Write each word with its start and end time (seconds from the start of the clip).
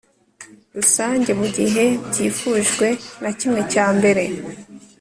Rusange 0.75 1.31
mu 1.39 1.47
gihe 1.57 1.85
byifujwe 2.09 2.87
na 3.21 3.31
kimwe 3.39 3.61
cya 3.71 3.85
mbere 3.97 4.23